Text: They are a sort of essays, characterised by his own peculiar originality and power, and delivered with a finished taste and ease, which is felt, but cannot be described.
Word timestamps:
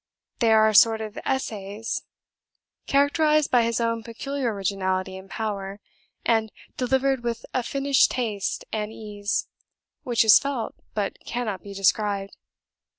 They 0.39 0.51
are 0.51 0.67
a 0.69 0.73
sort 0.73 0.99
of 0.99 1.19
essays, 1.25 2.01
characterised 2.87 3.51
by 3.51 3.61
his 3.61 3.79
own 3.79 4.01
peculiar 4.01 4.51
originality 4.51 5.15
and 5.15 5.29
power, 5.29 5.79
and 6.25 6.51
delivered 6.75 7.21
with 7.23 7.45
a 7.53 7.61
finished 7.61 8.09
taste 8.09 8.65
and 8.73 8.91
ease, 8.91 9.45
which 10.01 10.25
is 10.25 10.39
felt, 10.39 10.73
but 10.95 11.19
cannot 11.23 11.61
be 11.61 11.75
described. 11.75 12.35